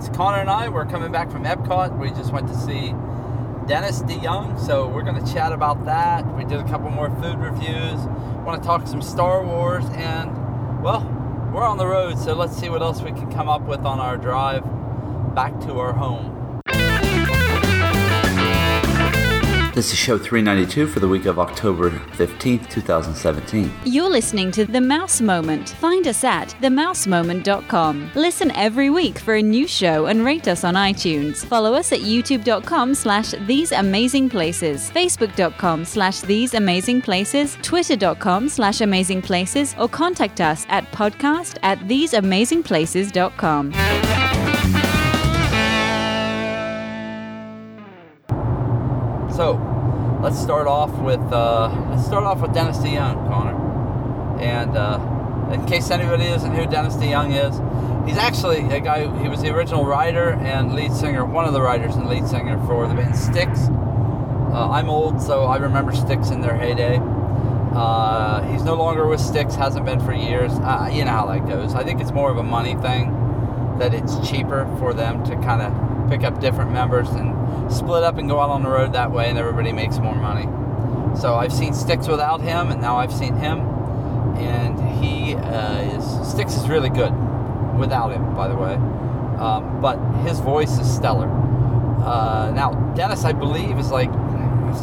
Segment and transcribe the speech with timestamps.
[0.00, 0.70] it's Connor and I.
[0.70, 1.98] We're coming back from Epcot.
[1.98, 2.94] We just went to see
[3.68, 6.26] Dennis DeYoung, so we're going to chat about that.
[6.34, 8.00] We did a couple more food reviews.
[8.46, 11.02] Want to talk some Star Wars, and well,
[11.52, 14.00] we're on the road, so let's see what else we can come up with on
[14.00, 14.64] our drive
[15.34, 16.29] back to our home.
[19.72, 23.72] This is show 392 for the week of October 15th, 2017.
[23.84, 25.70] You're listening to The Mouse Moment.
[25.80, 28.10] Find us at themousemoment.com.
[28.16, 31.44] Listen every week for a new show and rate us on iTunes.
[31.44, 38.80] Follow us at youtube.com slash these amazing places, facebook.com slash these amazing places, twitter.com slash
[38.80, 44.19] amazing places, or contact us at podcast at theseamazingplaces.com.
[49.40, 49.54] So,
[50.22, 54.38] let's start off with uh, let's start off with Dennis DeYoung, Connor.
[54.38, 59.04] And uh, in case anybody isn't who Dennis DeYoung is, he's actually a guy.
[59.22, 62.62] He was the original writer and lead singer, one of the writers and lead singer
[62.66, 63.60] for the band Styx.
[64.52, 66.98] Uh, I'm old, so I remember Styx in their heyday.
[67.00, 70.52] Uh, he's no longer with Styx, hasn't been for years.
[70.52, 71.74] Uh, you know how that goes.
[71.74, 75.62] I think it's more of a money thing that it's cheaper for them to kind
[75.62, 79.12] of pick up different members and split up and go out on the road that
[79.12, 80.48] way, and everybody makes more money.
[81.18, 83.60] So I've seen Styx without him, and now I've seen him,
[84.36, 87.12] and he uh, is Styx is really good
[87.78, 88.74] without him, by the way.
[89.38, 91.28] Um, but his voice is stellar.
[91.28, 94.10] Uh, now Dennis, I believe, is like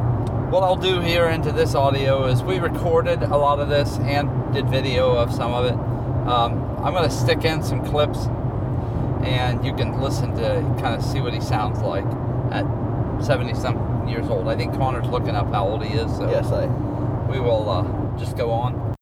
[0.50, 4.54] what I'll do here into this audio is we recorded a lot of this and
[4.54, 5.74] did video of some of it.
[6.28, 8.28] Um, I'm going to stick in some clips
[9.26, 12.06] and you can listen to kind of see what he sounds like
[12.52, 12.66] at
[13.24, 14.48] 70 some years old.
[14.48, 16.16] I think Connor's looking up how old he is.
[16.16, 16.68] So yes, I.
[17.26, 18.95] We will uh, just go on.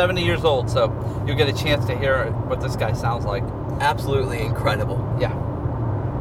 [0.00, 0.84] 70 years old, so
[1.26, 3.42] you'll get a chance to hear what this guy sounds like.
[3.80, 4.96] Absolutely incredible.
[5.20, 5.34] Yeah.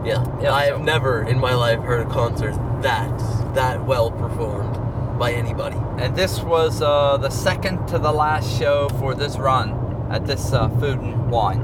[0.06, 0.26] Yeah.
[0.42, 3.18] Yeah, I so- have never in my life heard a concert that
[3.56, 4.78] that well performed
[5.18, 5.78] by anybody.
[5.98, 9.72] And this was uh, the second to the last show for this run
[10.12, 11.64] at this uh, Food and Wine.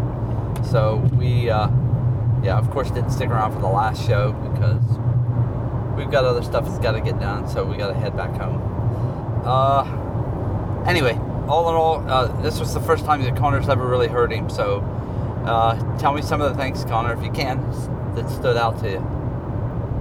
[0.72, 1.68] So we, uh,
[2.42, 4.82] yeah, of course, didn't stick around for the last show because
[5.98, 7.46] we've got other stuff that's got to get done.
[7.50, 8.62] So we got to head back home.
[9.44, 9.84] Uh,
[10.88, 14.32] anyway, all in all, uh, this was the first time that Connor's ever really heard
[14.32, 14.50] him.
[14.50, 14.80] So
[15.46, 17.62] uh, tell me some of the things, Connor, if you can,
[18.16, 18.98] that stood out to you.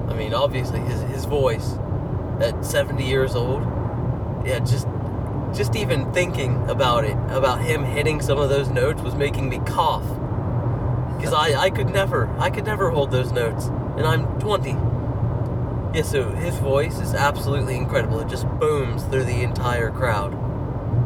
[0.09, 1.77] I mean, obviously his his voice
[2.41, 3.63] at 70 years old,
[4.47, 4.87] yeah, just
[5.55, 9.61] just even thinking about it, about him hitting some of those notes was making me
[9.61, 10.03] cough.
[11.17, 13.67] Because I, I could never, I could never hold those notes,
[13.97, 14.71] and I'm 20.
[15.97, 18.19] Yeah, so his voice is absolutely incredible.
[18.21, 20.35] It just booms through the entire crowd.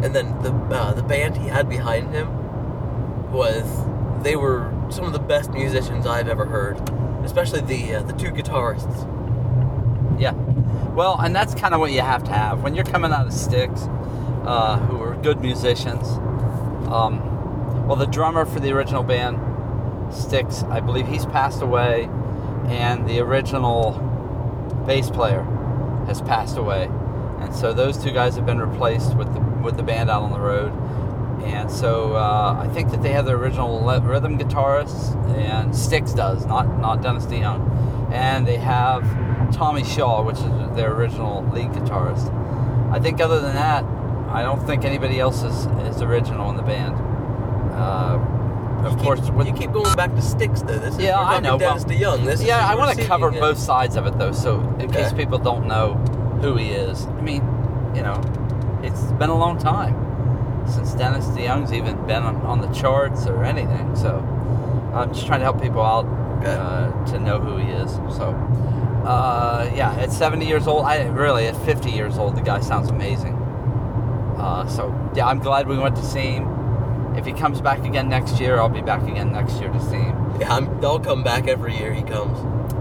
[0.02, 2.28] And then the uh, the band he had behind him
[3.32, 3.64] was
[4.22, 6.78] they were some of the best musicians I've ever heard,
[7.24, 9.06] especially the uh, the two guitarists.
[10.20, 10.32] Yeah.
[10.94, 13.32] Well, and that's kind of what you have to have when you're coming out of
[13.32, 13.82] Styx,
[14.44, 16.08] uh, who are good musicians.
[16.88, 19.38] Um, well, the drummer for the original band,
[20.12, 22.08] Styx, I believe he's passed away,
[22.66, 23.92] and the original
[24.86, 25.42] bass player
[26.06, 26.84] has passed away,
[27.40, 29.32] and so those two guys have been replaced with
[29.62, 30.72] with the band out on the road.
[31.44, 36.12] And so uh, I think that they have the original le- rhythm guitarist, and Styx
[36.12, 39.02] does, not not Dennis DeYoung, and they have
[39.52, 42.32] Tommy Shaw, which is their original lead guitarist.
[42.92, 43.84] I think other than that,
[44.30, 45.66] I don't think anybody else is,
[45.96, 46.94] is original in the band.
[47.72, 48.18] Uh,
[48.84, 50.78] of course, with, you keep going back to Styx though.
[50.78, 52.24] This is Yeah, I know, Dennis but- DeYoung.
[52.24, 55.38] This yeah, I want to cover both sides of it though, so in case people
[55.38, 55.94] don't know
[56.42, 57.06] who he is.
[57.06, 57.42] I mean,
[57.94, 58.20] you know,
[59.18, 60.08] been a long time
[60.68, 63.96] since Dennis DeYoung's even been on, on the charts or anything.
[63.96, 64.18] So
[64.94, 66.06] I'm just trying to help people out
[66.44, 67.92] uh, to know who he is.
[68.16, 68.34] So
[69.04, 72.90] uh, yeah, at 70 years old, I really at 50 years old, the guy sounds
[72.90, 73.34] amazing.
[74.36, 76.54] Uh, so yeah, I'm glad we went to see him.
[77.16, 79.96] If he comes back again next year, I'll be back again next year to see
[79.96, 80.40] him.
[80.40, 82.38] Yeah, I'm, I'll come back every year he comes.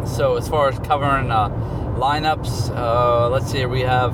[0.07, 1.49] So as far as covering uh,
[1.97, 3.65] lineups, uh, let's see.
[3.65, 4.13] We have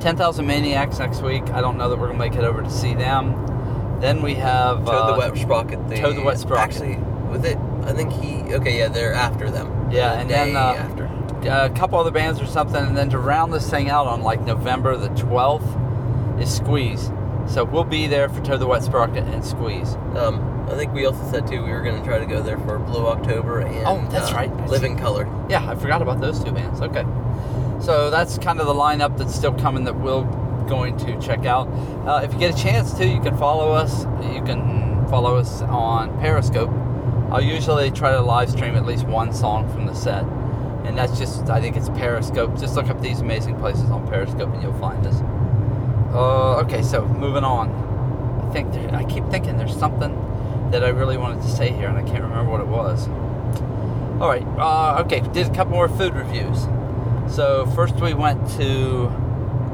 [0.00, 1.48] 10,000 Maniacs next week.
[1.50, 3.98] I don't know that we're gonna make it over to see them.
[4.00, 5.88] Then we have Toad uh, the Wet Sprocket.
[5.88, 6.62] They, Toad the Wet Sprocket.
[6.64, 6.96] Actually,
[7.30, 8.54] with it, I think he.
[8.54, 9.90] Okay, yeah, they're after them.
[9.90, 11.04] Yeah, The and then, uh, after.
[11.48, 14.40] a couple other bands or something, and then to round this thing out on like
[14.42, 17.10] November the 12th is Squeeze.
[17.48, 19.94] So we'll be there for Toad the Wet Sprocket and Squeeze.
[20.16, 22.58] Um, I think we also said too we were going to try to go there
[22.58, 24.66] for Blue October and Oh, that's uh, right.
[24.66, 25.28] Living Colour.
[25.48, 26.80] Yeah, I forgot about those two bands.
[26.80, 27.04] Okay.
[27.80, 30.24] So that's kind of the lineup that's still coming that we're
[30.66, 31.68] going to check out.
[32.06, 34.04] Uh, if you get a chance to, you can follow us.
[34.34, 36.70] You can follow us on Periscope.
[37.30, 40.24] I'll usually try to live stream at least one song from the set.
[40.84, 42.58] And that's just, I think it's Periscope.
[42.58, 45.20] Just look up these amazing places on Periscope and you'll find us.
[46.14, 47.70] Uh, okay, so moving on.
[48.48, 50.14] I think there, I keep thinking there's something
[50.70, 53.08] that I really wanted to say here and I can't remember what it was.
[54.20, 54.46] All right.
[54.58, 55.20] Uh, okay.
[55.32, 56.66] Did a couple more food reviews.
[57.28, 59.08] So first we went to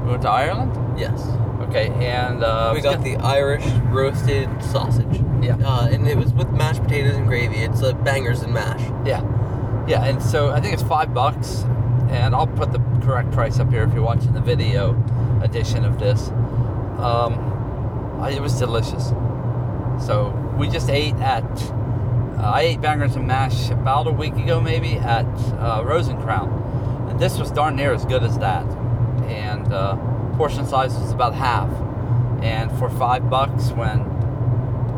[0.04, 0.98] we went to Ireland.
[0.98, 1.26] Yes.
[1.68, 5.22] Okay, and uh, we got the Irish roasted sausage.
[5.40, 5.56] Yeah.
[5.64, 7.56] Uh, and it was with mashed potatoes and gravy.
[7.56, 8.80] It's uh, bangers and mash.
[9.06, 9.22] yeah,
[9.86, 11.62] yeah, and so I think it's five bucks,
[12.10, 14.92] and I'll put the correct price up here if you're watching the video
[15.42, 16.28] edition of this.
[16.98, 17.48] Um,
[18.30, 19.08] it was delicious.
[20.04, 21.44] So we just ate at.
[22.38, 26.22] Uh, I ate bangers and mash about a week ago, maybe at uh, Rose &
[26.22, 26.48] Crown,
[27.12, 28.64] and this was darn near as good as that.
[29.26, 29.96] And uh,
[30.38, 31.70] portion size was about half.
[32.42, 33.98] And for five bucks, when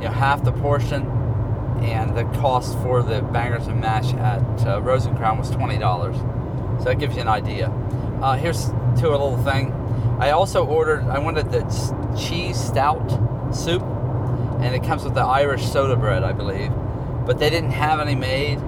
[0.01, 1.03] you know half the portion,
[1.83, 5.77] and the cost for the bangers and mash at uh, Rose & Crown was twenty
[5.77, 6.17] dollars.
[6.79, 7.69] So that gives you an idea.
[8.23, 9.73] Uh, here's to a little thing.
[10.21, 11.03] I also ordered.
[11.03, 11.63] I wanted the
[12.17, 13.11] cheese stout
[13.53, 13.83] soup,
[14.63, 16.71] and it comes with the Irish soda bread, I believe.
[17.27, 18.61] But they didn't have any made,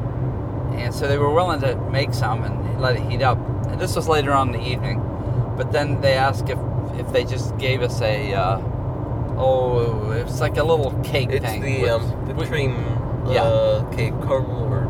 [0.76, 3.38] and so they were willing to make some and let it heat up.
[3.68, 5.00] And this was later on in the evening.
[5.56, 6.58] But then they asked if
[6.98, 8.58] if they just gave us a uh,
[9.36, 11.62] oh, it's like a little cake It's thing.
[11.62, 12.74] the um the with- cream
[13.28, 13.42] Yeah.
[13.42, 14.86] uh, cake caramel or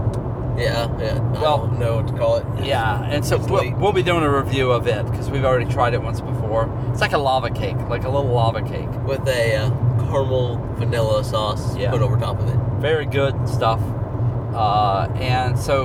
[0.58, 1.18] yeah yeah.
[1.36, 2.46] I Well- don't know what to call it.
[2.64, 5.94] Yeah, and so we'll, we'll be doing a review of it because we've already tried
[5.94, 6.68] it once before.
[6.90, 8.88] It's like a lava cake, like a little lava cake.
[9.04, 9.70] with a uh,
[10.10, 11.90] caramel vanilla sauce Yeah.
[11.92, 12.56] put over top of it.
[12.80, 13.80] Very good stuff.
[14.56, 15.84] Uh, and so,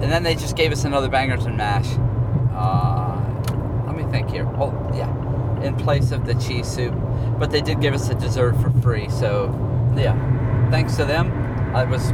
[0.00, 1.88] and then they just gave us another bangers and mash.
[2.54, 3.20] Uh,
[3.86, 4.46] let me think here.
[4.58, 5.10] Oh, yeah,
[5.62, 6.94] in place of the cheese soup,
[7.38, 9.08] but they did give us a dessert for free.
[9.08, 9.48] So,
[9.96, 10.14] yeah,
[10.70, 11.32] thanks to them.
[11.74, 12.12] It was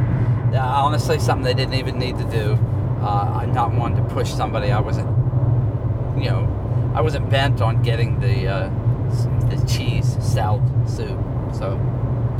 [0.56, 2.58] honestly something they didn't even need to do.
[3.02, 4.72] Uh, I'm not one to push somebody.
[4.72, 5.08] I wasn't,
[6.16, 8.70] you know, I wasn't bent on getting the uh,
[9.50, 11.20] the cheese stout soup.
[11.52, 11.78] So,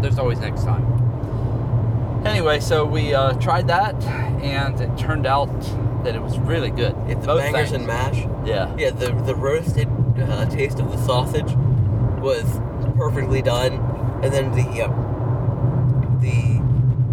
[0.01, 0.98] there's always next time.
[2.29, 3.95] Anyway, so we uh, tried that,
[4.43, 5.49] and it turned out
[6.05, 6.95] that it was really good.
[7.09, 7.73] It's the Both bangers things.
[7.73, 8.17] and mash.
[8.47, 8.75] Yeah.
[8.77, 9.89] Yeah, the the roasted
[10.21, 11.53] uh, taste of the sausage
[12.21, 12.45] was
[12.97, 13.75] perfectly done,
[14.23, 14.89] and then the uh,
[16.21, 16.61] the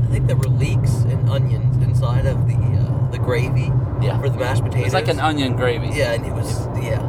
[0.05, 4.19] I think there were leeks and onions inside of the uh, the gravy Yeah.
[4.19, 4.85] for the mashed potatoes.
[4.87, 5.87] It's like an onion gravy.
[5.93, 7.01] Yeah, and it was yeah,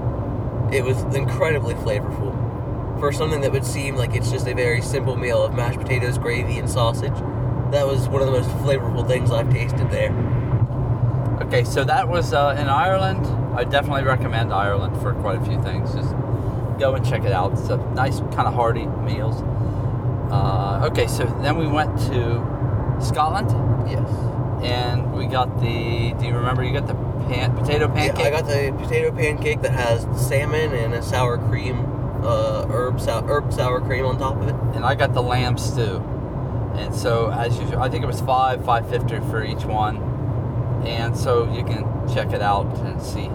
[0.72, 2.34] it was incredibly flavorful.
[2.98, 6.16] For something that would seem like it's just a very simple meal of mashed potatoes,
[6.16, 7.12] gravy, and sausage,
[7.72, 10.12] that was one of the most flavorful things I've tasted there.
[11.42, 13.26] Okay, so that was uh, in Ireland.
[13.56, 15.94] I definitely recommend Ireland for quite a few things.
[15.94, 16.10] Just
[16.78, 17.52] go and check it out.
[17.52, 19.42] It's a nice, kind of hearty meals.
[20.32, 22.42] Uh, okay, so then we went to
[23.00, 23.50] Scotland,
[23.88, 24.08] Yes.
[24.62, 26.14] and we got the.
[26.18, 26.64] Do you remember?
[26.64, 26.94] You got the
[27.28, 28.18] pan, potato pancake.
[28.18, 31.78] Yeah, I got the potato pancake that has salmon and a sour cream,
[32.24, 34.54] uh, herb, sou- herb sour cream on top of it.
[34.74, 36.02] and I got the lamb stew.
[36.78, 39.96] And so, as usual, I think it was five, five fifty for each one.
[40.86, 43.30] And so you can check it out and see,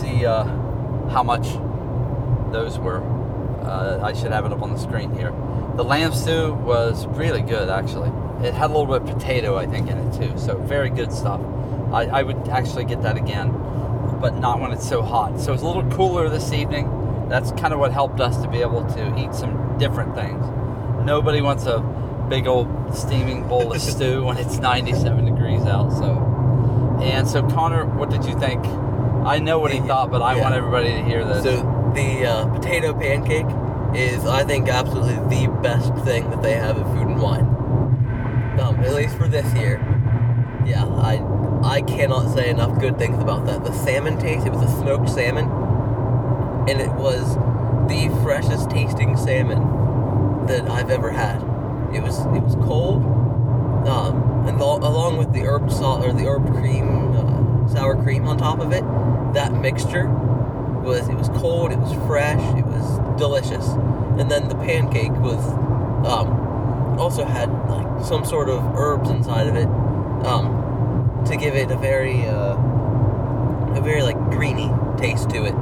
[0.00, 0.44] see uh,
[1.08, 1.48] how much
[2.52, 3.02] those were.
[3.62, 5.32] Uh, I should have it up on the screen here.
[5.76, 8.10] The lamb stew was really good, actually.
[8.46, 10.38] It had a little bit of potato, I think, in it too.
[10.38, 11.40] So very good stuff.
[11.92, 13.50] I, I would actually get that again,
[14.20, 15.38] but not when it's so hot.
[15.40, 17.28] So it's a little cooler this evening.
[17.28, 20.44] That's kind of what helped us to be able to eat some different things.
[21.04, 21.80] Nobody wants a
[22.32, 25.92] big old steaming bowl of stew when it's 97 degrees out.
[25.92, 26.16] So,
[27.02, 28.64] and so Connor, what did you think?
[28.64, 30.40] I know what he thought, but I yeah.
[30.40, 31.44] want everybody to hear this.
[31.44, 31.56] So
[31.94, 33.44] the uh, potato pancake
[33.94, 37.44] is, I think, absolutely the best thing that they have at Food and Wine.
[38.58, 39.76] Um, at least for this year.
[40.64, 41.20] Yeah, I
[41.62, 43.62] I cannot say enough good things about that.
[43.62, 45.44] The salmon taste, it was a smoked salmon,
[46.66, 47.36] and it was
[47.88, 51.51] the freshest tasting salmon that I've ever had.
[51.94, 53.04] It was it was cold,
[53.86, 58.26] um, and al- along with the herb salt or the herb cream, uh, sour cream
[58.26, 58.84] on top of it,
[59.34, 63.68] that mixture was it was cold, it was fresh, it was delicious,
[64.18, 65.38] and then the pancake was
[66.06, 69.68] um, also had like some sort of herbs inside of it
[70.26, 72.56] um, to give it a very uh,
[73.76, 75.54] a very like greeny taste to it.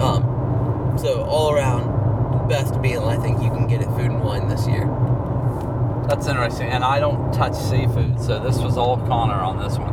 [0.00, 4.48] Um, so all around, best meal I think you can get at Food and Wine
[4.48, 4.86] this year.
[6.08, 6.68] That's interesting.
[6.68, 9.92] And I don't touch seafood, so this was all Connor on this one.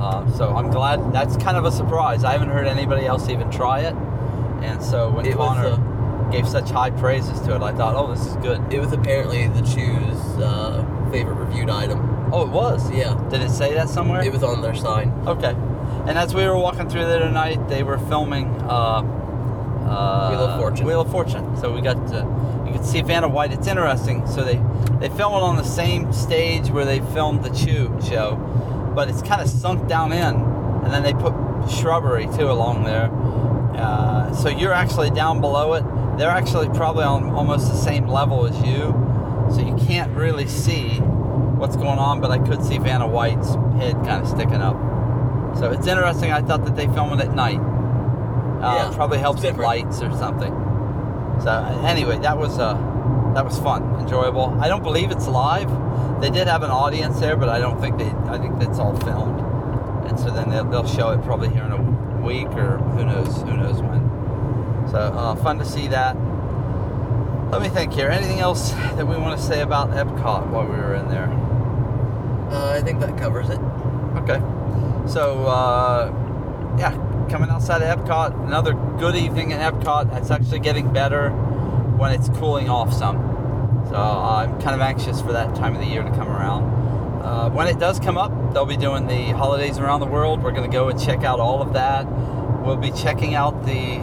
[0.00, 1.12] Uh, so I'm glad.
[1.12, 2.24] That's kind of a surprise.
[2.24, 3.94] I haven't heard anybody else even try it.
[4.62, 8.12] And so when It Connor uh, gave such high praises to it, I thought, oh,
[8.12, 8.72] this is good.
[8.72, 12.00] It was apparently the Chew's uh, favorite reviewed item.
[12.32, 12.90] Oh, it was.
[12.90, 14.22] Yeah, Did it say that somewhere?
[14.24, 15.10] it was on their sign.
[15.26, 15.50] Okay.
[16.08, 19.02] And as we were walking through there tonight, they were filming uh,
[19.86, 20.86] uh, Wheel of Fortune.
[20.86, 21.56] Wheel of Fortune.
[21.60, 23.52] So we got to, you could see Vanna White.
[23.52, 24.26] It's interesting.
[24.26, 24.56] So they
[25.02, 28.36] they film it on the same stage where they filmed the Chew show,
[28.94, 30.34] but it's kind of sunk down in,
[30.84, 31.34] and then they put
[31.68, 33.10] shrubbery too along there.
[33.76, 35.84] Uh, so you're actually down below it.
[36.18, 38.94] They're actually probably on almost the same level as you,
[39.52, 40.98] so you can't really see
[41.58, 42.20] what's going on.
[42.20, 44.76] But I could see Vanna White's head kind of sticking up.
[45.58, 46.32] So it's interesting.
[46.32, 47.58] I thought that they film it at night.
[47.58, 50.52] Uh, Yeah, probably helps with lights or something.
[51.42, 51.50] So
[51.84, 52.74] anyway, that was uh,
[53.34, 54.56] that was fun, enjoyable.
[54.60, 55.70] I don't believe it's live.
[56.20, 58.10] They did have an audience there, but I don't think they.
[58.30, 59.40] I think that's all filmed,
[60.06, 63.42] and so then they'll, they'll show it probably here in a week or who knows
[63.42, 64.88] who knows when.
[64.90, 66.16] So uh, fun to see that.
[67.50, 68.08] Let me think here.
[68.08, 71.28] Anything else that we want to say about Epcot while we were in there?
[72.50, 73.58] Uh, I think that covers it.
[74.16, 74.40] Okay.
[75.06, 76.10] So, uh,
[76.78, 76.92] yeah,
[77.28, 80.16] coming outside of Epcot, another good evening at Epcot.
[80.16, 81.30] It's actually getting better
[81.96, 83.16] when it's cooling off some.
[83.88, 87.22] So I'm kind of anxious for that time of the year to come around.
[87.22, 90.42] Uh, when it does come up, they'll be doing the holidays around the world.
[90.42, 92.04] We're going to go and check out all of that.
[92.64, 93.98] We'll be checking out the.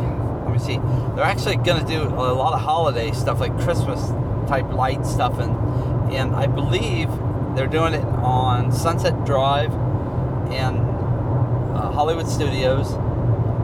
[0.46, 0.77] Let me see.
[1.15, 4.10] They're actually going to do a lot of holiday stuff, like Christmas
[4.48, 7.10] type light stuff, and and I believe
[7.55, 9.74] they're doing it on Sunset Drive
[10.51, 10.77] and
[11.75, 12.91] uh, Hollywood Studios.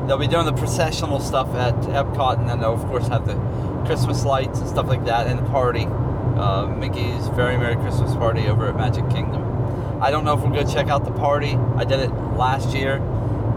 [0.07, 3.35] They'll be doing the processional stuff at Epcot, and then they'll of course have the
[3.85, 8.47] Christmas lights and stuff like that, and the party, uh, Mickey's Very Merry Christmas Party
[8.47, 10.01] over at Magic Kingdom.
[10.01, 11.55] I don't know if we'll go check out the party.
[11.75, 12.97] I did it last year,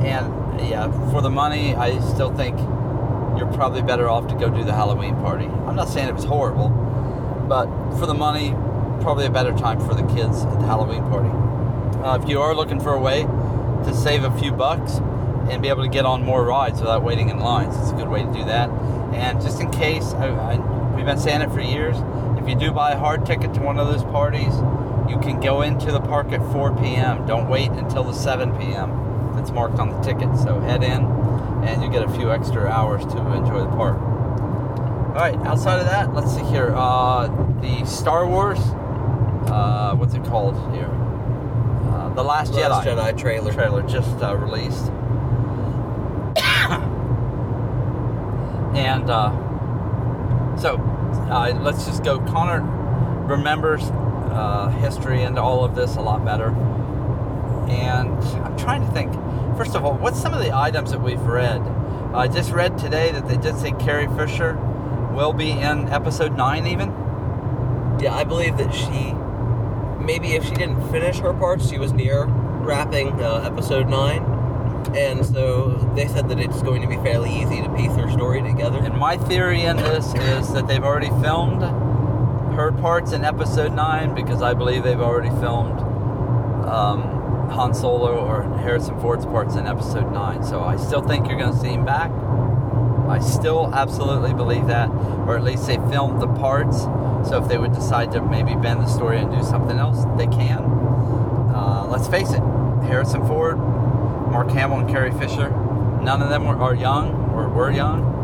[0.01, 2.59] and yeah, for the money, I still think
[3.39, 5.47] you're probably better off to go do the Halloween party.
[5.47, 6.69] I'm not saying it was horrible,
[7.49, 7.67] but
[7.99, 8.51] for the money,
[9.03, 11.31] probably a better time for the kids at the Halloween party.
[12.05, 15.01] Uh, if you are looking for a way to save a few bucks
[15.51, 18.09] and be able to get on more rides without waiting in lines, it's a good
[18.09, 18.71] way to do that.
[19.15, 21.97] And just in case, I, I, we've been saying it for years,
[22.39, 24.55] if you do buy a hard ticket to one of those parties,
[25.09, 27.27] you can go into the park at 4 p.m.
[27.27, 29.33] Don't wait until the 7 p.m.
[29.35, 30.37] that's marked on the ticket.
[30.39, 31.05] So head in
[31.65, 33.99] and you get a few extra hours to enjoy the park.
[33.99, 36.73] All right, outside of that, let's see here.
[36.77, 37.27] Uh,
[37.61, 38.59] the Star Wars,
[39.51, 40.91] uh, what's it called here?
[41.91, 42.97] Uh, the Last, Last Jedi.
[42.97, 43.53] Jedi trailer.
[43.53, 44.93] trailer just uh, released.
[48.75, 50.77] And uh, so
[51.31, 52.19] uh, let's just go.
[52.21, 52.61] Connor
[53.27, 56.51] remembers uh, history and all of this a lot better.
[57.69, 59.13] And I'm trying to think.
[59.57, 61.61] First of all, what's some of the items that we've read?
[62.15, 64.55] I just read today that they did say Carrie Fisher
[65.13, 66.89] will be in episode nine, even.
[68.01, 69.13] Yeah, I believe that she,
[70.03, 74.23] maybe if she didn't finish her part, she was near wrapping uh, episode nine,
[74.97, 78.43] and so they said that it's going to be fairly easy to piece her story
[78.43, 78.79] together.
[78.79, 81.63] And my theory in this is that they've already filmed
[82.55, 85.79] her parts in episode 9 because I believe they've already filmed
[86.69, 87.03] um,
[87.51, 90.45] Han Solo or Harrison Ford's parts in episode 9.
[90.45, 92.11] So I still think you're going to see him back.
[93.09, 96.83] I still absolutely believe that, or at least they filmed the parts.
[97.29, 100.27] So if they would decide to maybe bend the story and do something else, they
[100.27, 100.59] can.
[101.55, 102.43] Uh, let's face it,
[102.85, 103.57] Harrison Ford,
[104.31, 105.51] Mark Hamill, and Carrie Fisher,
[106.03, 108.17] none of them were, are young or were young.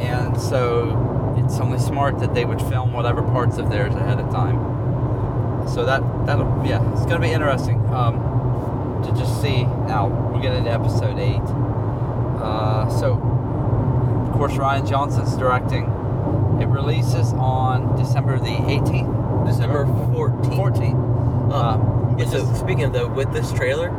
[0.00, 4.30] And so it's only smart that they would film whatever parts of theirs ahead of
[4.30, 5.68] time.
[5.68, 9.62] So that, that'll, yeah, it's going to be interesting um, to just see.
[9.64, 11.36] Now, we'll get into episode 8.
[12.42, 13.12] Uh, so,
[14.28, 15.84] of course, Rian Johnson's directing.
[16.60, 19.46] It releases on December the 18th.
[19.46, 20.56] December 14th.
[20.56, 21.52] 14th.
[21.52, 23.90] Uh, Uh, so is- speaking of though, with this trailer,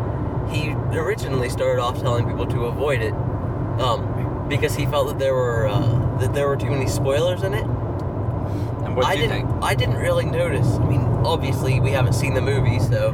[0.54, 3.14] he originally started off telling people to avoid it,
[3.80, 7.54] um, because he felt that there were uh, that there were too many spoilers in
[7.54, 7.64] it.
[7.64, 9.48] And what I you didn't.
[9.48, 9.64] think?
[9.64, 10.68] I didn't really notice.
[10.68, 13.10] I mean, obviously we haven't seen the movie, so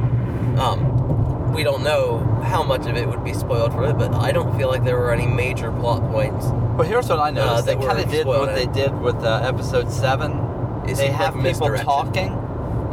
[0.58, 3.94] um, we don't know how much of it would be spoiled for it.
[3.94, 6.46] But I don't feel like there were any major plot points.
[6.46, 7.68] Well, here's what I noticed.
[7.68, 10.32] Uh, they kind of did what they did with uh, episode seven.
[10.88, 11.84] It they have people misdirection.
[11.86, 12.39] talking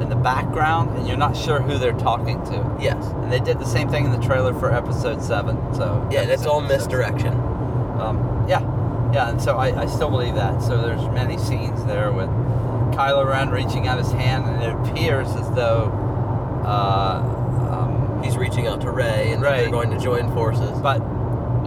[0.07, 2.77] in the background, and you're not sure who they're talking to.
[2.79, 3.05] Yes.
[3.07, 5.57] And they did the same thing in the trailer for episode seven.
[5.73, 7.33] So Yeah, that's all misdirection.
[7.99, 8.61] Um, yeah,
[9.13, 10.61] yeah, and so I, I still believe that.
[10.61, 12.29] So there's many scenes there with
[12.95, 15.91] Kylo Ren reaching out his hand, and it appears as though,
[16.65, 17.21] uh,
[17.71, 19.61] um, He's reaching out to Rey, and Rey.
[19.61, 20.79] they're going to join forces.
[20.79, 21.01] but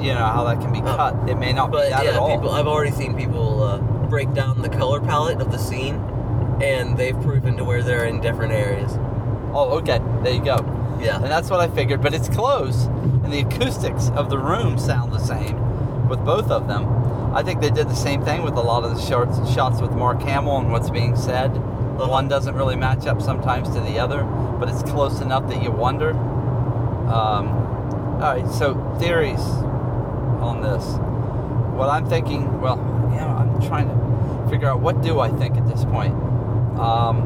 [0.03, 0.97] you know how that can be Oh.
[0.97, 1.29] cut.
[1.29, 2.35] It may not be that yeah, at all.
[2.35, 2.51] people.
[2.53, 5.97] I've already seen people uh, break down the color palette of the scene,
[6.62, 8.92] and they've proven to where they're in different areas.
[9.53, 10.59] oh, okay, there you go.
[11.01, 11.16] Yeah.
[11.16, 15.12] And that's what I figured, but it's close, and the acoustics of the room sound
[15.12, 17.35] the same with both of them.
[17.35, 19.92] I think they did the same thing with a lot of the shots, shots with
[19.92, 21.51] Mark Hamill and what's being said.
[21.53, 22.09] Uh-huh.
[22.09, 24.25] One doesn't really match up sometimes to the other,
[24.59, 26.11] but it's close enough that you wonder.
[26.11, 27.49] Um,
[28.20, 29.40] all right, so theories
[30.40, 30.85] on this.
[31.77, 32.77] What I'm thinking, well,
[33.11, 36.14] you know, I'm trying to figure out what do I think at this point.
[36.81, 37.19] Um,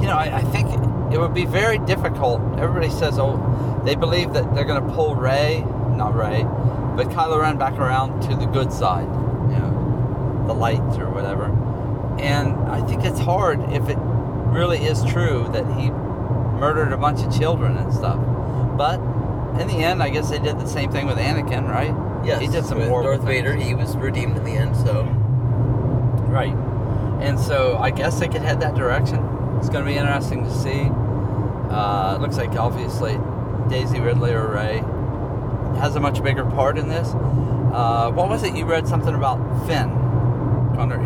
[0.00, 0.68] you know, I, I think
[1.12, 2.40] it would be very difficult.
[2.58, 5.64] Everybody says, oh, they believe that they're going to pull Rey,
[5.96, 6.42] not Rey,
[6.96, 9.06] but Kylo Ren back around to the good side,
[9.50, 11.46] you know, the light or whatever.
[12.20, 17.22] And I think it's hard if it really is true that he murdered a bunch
[17.22, 18.18] of children and stuff.
[18.76, 19.00] But
[19.60, 21.94] in the end, I guess they did the same thing with Anakin, right?
[22.24, 22.40] Yes.
[22.40, 23.24] he did some with Darth things.
[23.24, 23.54] Vader.
[23.54, 24.76] He was redeemed in the end.
[24.76, 25.04] So
[26.30, 26.54] Right.
[27.20, 29.18] And so I guess they could head that direction.
[29.58, 30.88] It's going to be interesting to see.
[31.70, 33.18] Uh, looks like obviously
[33.68, 34.78] Daisy Ridley or Rey
[35.78, 37.08] has a much bigger part in this.
[37.08, 38.56] Uh, what was it?
[38.56, 40.00] You read something about Finn.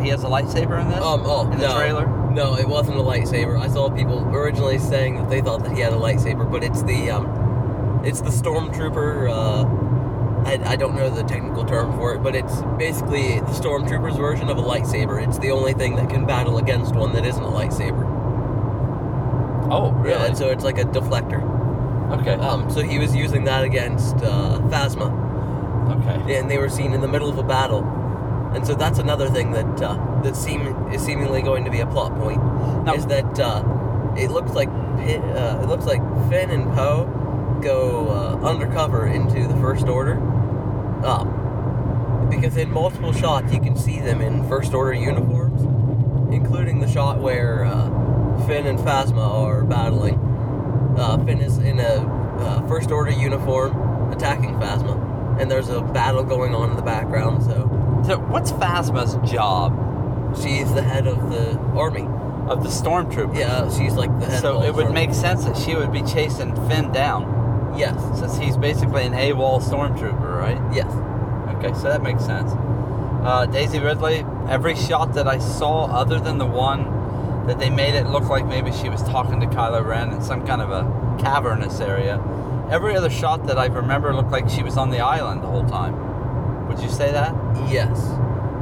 [0.05, 1.01] He has a lightsaber in this?
[1.01, 2.07] um oh in the no trailer?
[2.31, 3.59] no it wasn't a lightsaber.
[3.59, 6.83] I saw people originally saying that they thought that he had a lightsaber, but it's
[6.83, 9.31] the um it's the stormtrooper.
[9.31, 9.65] Uh,
[10.45, 14.49] I, I don't know the technical term for it, but it's basically the stormtrooper's version
[14.51, 15.27] of a lightsaber.
[15.27, 18.05] It's the only thing that can battle against one that isn't a lightsaber.
[19.71, 20.11] Oh, really?
[20.11, 21.43] Yeah, and so it's like a deflector.
[22.21, 22.35] okay.
[22.35, 25.09] Um, so he was using that against uh, Phasma,
[25.99, 26.37] okay.
[26.39, 27.83] and they were seen in the middle of a battle.
[28.55, 30.61] And so that's another thing that uh, that seem
[30.93, 32.41] is seemingly going to be a plot point
[32.85, 33.65] Now- is that uh,
[34.17, 37.07] it looks like uh, it looks like Finn and Poe
[37.61, 40.17] go uh, undercover into the First Order,
[41.05, 45.63] um, because in multiple shots you can see them in First Order uniforms,
[46.35, 50.19] including the shot where uh, Finn and Phasma are battling.
[50.99, 51.83] Uh, Finn is in a
[52.39, 57.43] uh, First Order uniform attacking Phasma, and there's a battle going on in the background.
[57.43, 59.81] So So, what's Phasma's job
[60.37, 62.07] she's the head of the army.
[62.49, 63.39] of the stormtroopers?
[63.39, 64.37] Yeah, she's like the head.
[64.37, 67.23] of So it would make sense that she would be chasing Finn down,
[67.77, 68.19] Yes.
[68.19, 70.61] since he's basically an AWOL stormtrooper, right?
[70.75, 70.91] Yes.
[71.57, 72.53] Okay, so that makes sense.
[73.25, 77.95] Uh, Daisy Ridley, every shot that I saw, other than the one that they made
[77.95, 81.23] it look like maybe she was talking to Kylo Ren in some kind of a
[81.23, 82.23] cavernous area,
[82.71, 85.67] every other shot that I remember looked like she was on the island the whole
[85.67, 86.69] time.
[86.69, 87.35] Would you say that?
[87.71, 87.99] Yes.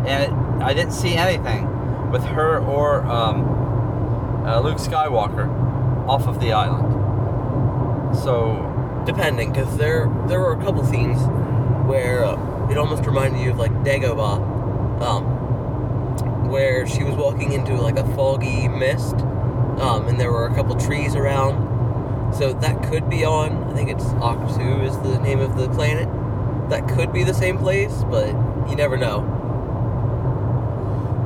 [0.07, 5.49] And it, I didn't see anything with her or um, uh, Luke Skywalker
[6.09, 8.17] off of the island.
[8.17, 8.72] So
[9.05, 11.21] Depending, because there there were a couple scenes
[11.89, 14.39] where uh, it almost reminded you of like Dagobah,
[15.03, 15.25] um,
[16.49, 19.17] where she was walking into like a foggy mist,
[19.81, 22.35] um, and there were a couple trees around.
[22.35, 23.65] So that could be on.
[23.65, 26.09] I think it's Ahch-To is the name of the planet.
[26.71, 28.29] That could be the same place, but
[28.71, 29.21] you never know.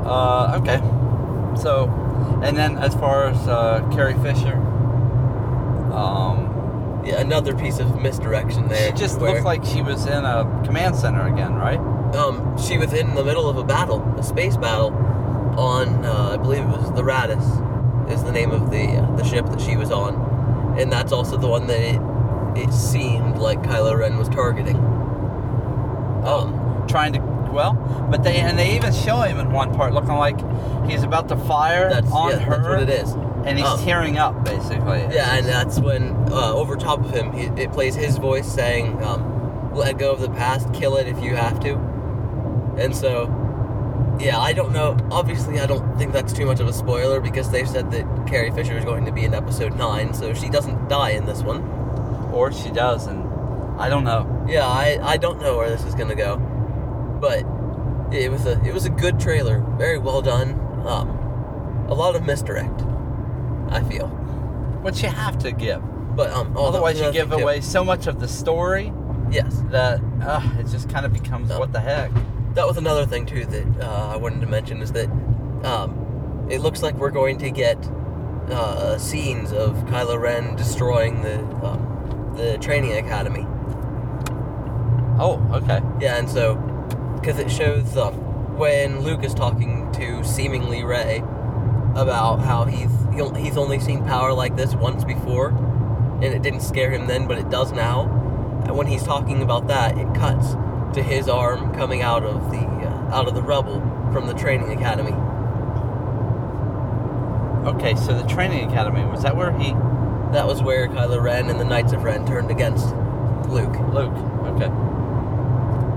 [0.05, 0.81] Uh, okay.
[1.61, 1.89] So,
[2.43, 4.57] and then as far as uh, Carrie Fisher,
[5.93, 6.36] um,
[7.07, 8.91] Yeah, another piece of misdirection there.
[8.91, 11.79] she just where, looked like she was in a command center again, right?
[12.15, 14.89] um, she was in the middle of a battle, a space battle,
[15.59, 19.25] on uh, I believe it was the Raddus, is the name of the uh, the
[19.25, 22.01] ship that she was on, and that's also the one that it
[22.57, 24.77] it seemed like Kylo Ren was targeting.
[26.27, 27.21] Um, Trying to,
[27.53, 27.75] well,
[28.11, 30.39] but they and they even show him in one part looking like
[30.89, 33.26] he's about to fire that's on yeah, her, that's what it is.
[33.47, 35.07] And he's Um, tearing up basically.
[35.11, 39.03] Yeah, and that's when uh, over top of him, it, it plays his voice saying,
[39.05, 41.75] um, "Let go of the past, kill it if you have to."
[42.79, 43.29] And so,
[44.21, 44.97] yeah, I don't know.
[45.11, 48.51] Obviously, I don't think that's too much of a spoiler because they've said that Carrie
[48.51, 51.63] Fisher is going to be in Episode Nine, so she doesn't die in this one.
[52.33, 53.25] or she does, and
[53.81, 54.27] I don't know.
[54.47, 56.37] Yeah, I, I don't know where this is gonna go,
[57.21, 57.45] but
[58.13, 60.51] it was a it was a good trailer, very well done.
[60.87, 61.09] Um,
[61.89, 62.79] a lot of misdirect,
[63.71, 64.09] I feel,
[64.83, 65.83] What you have to give,
[66.17, 68.93] but um, otherwise you give away so much of the story
[69.31, 69.63] Yes.
[69.71, 71.59] that uh, it just kind of becomes No.
[71.59, 72.11] what the heck.
[72.55, 75.09] that was another thing too that uh, I wanted to mention is that
[75.65, 77.77] um, it looks like we're going to get
[78.51, 83.45] uh, scenes of Kylo Ren destroying the um, the training academy.
[85.19, 85.81] Oh, okay.
[86.01, 86.55] Yeah, and so
[87.21, 88.15] because it shows um,
[88.57, 91.19] when Luke is talking to seemingly Rey
[91.97, 96.61] about how he's he he's only seen power like this once before, and it didn't
[96.61, 98.03] scare him then, but it does now.
[98.67, 100.55] And when he's talking about that, it cuts
[100.95, 103.81] to his arm coming out of the uh, out of the rubble
[104.13, 105.15] from the training academy.
[107.69, 109.73] Okay, so the training academy was that where he
[110.33, 112.87] That was where Kylo Ren and the Knights of Ren turned against
[113.49, 113.77] Luke.
[113.93, 114.17] Luke?
[114.55, 114.71] Okay.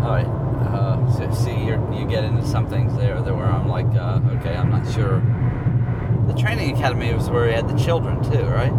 [0.04, 0.28] All right.
[0.60, 4.20] Uh, so, see, you you get into some things there that where I'm like, uh,
[4.38, 5.22] okay, I'm not sure.
[6.30, 8.72] The training academy was where he had the children too, right?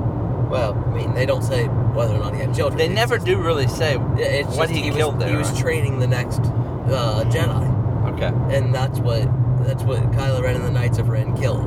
[0.49, 2.79] Well, I mean, they don't say whether or not he had children.
[2.79, 5.31] They never do really say it's what just he, he, killed was, there.
[5.33, 5.61] He was right?
[5.61, 8.33] training the next uh, Jedi, okay.
[8.57, 9.23] and that's what
[9.67, 11.67] that's what Kylo Ren and the Knights of Ren killed,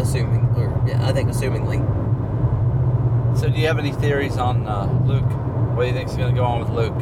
[0.00, 1.78] assuming, or yeah, I think assumingly.
[3.38, 5.30] So, do you have any theories on uh, Luke?
[5.76, 6.98] What do you think's going to go on with Luke?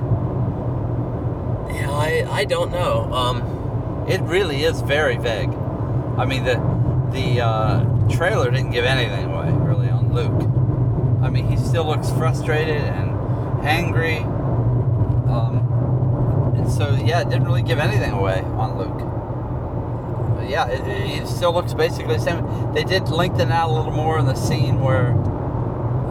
[1.75, 3.13] Yeah, I I don't know.
[3.13, 5.51] Um, It really is very vague.
[6.19, 6.57] I mean, the
[7.13, 10.43] the uh, trailer didn't give anything away really on Luke.
[11.23, 13.11] I mean, he still looks frustrated and
[13.67, 14.19] angry.
[15.29, 20.37] Um, and so, yeah, it didn't really give anything away on Luke.
[20.37, 22.73] But yeah, it, it still looks basically the same.
[22.75, 25.13] They did lengthen out a little more in the scene where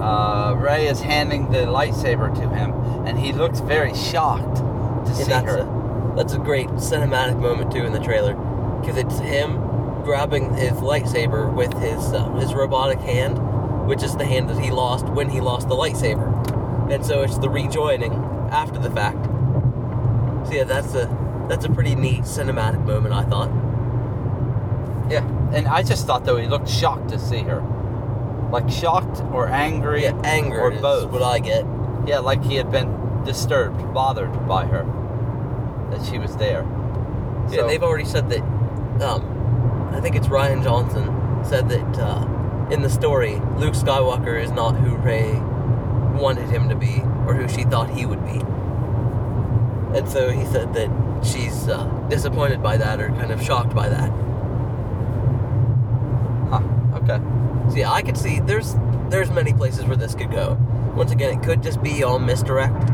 [0.02, 2.74] uh, Rey is handing the lightsaber to him,
[3.08, 5.60] and he looks very shocked to and see that's her.
[5.60, 8.34] a that's a great cinematic moment too in the trailer,
[8.82, 9.60] because it's him
[10.06, 13.38] grabbing his lightsaber with his uh, his robotic hand,
[13.88, 17.38] which is the hand that he lost when he lost the lightsaber, and so it's
[17.40, 18.14] the rejoining
[18.52, 19.18] after the fact.
[20.48, 21.10] So yeah, that's a
[21.50, 23.50] that's a pretty neat cinematic moment, I thought.
[25.10, 27.62] Yeah, and I just thought though he looked shocked to see her,
[28.52, 31.12] like shocked or angry, Yeah, anger or is both.
[31.12, 31.66] what I get.
[32.08, 34.84] Yeah, like he had been disturbed, bothered by her,
[35.92, 36.64] that she was there.
[37.50, 38.42] Yeah, So- they've already said that.
[39.02, 39.32] Um,
[39.96, 41.06] I think it's Rian Johnson
[41.46, 45.32] said that uh, in the story, Luke Skywalker is not who Rey
[46.20, 48.42] wanted him to be or who she thought he would be.
[49.98, 50.90] And so he said that
[51.24, 54.10] she's uh, disappointed by that or kind of shocked by that.
[56.50, 56.62] Huh.
[56.96, 57.22] Okay.
[57.70, 58.76] So yeah, I could see there's
[59.10, 60.58] there's many places where this could go.
[60.96, 62.90] Once again, it could just be all misdirect,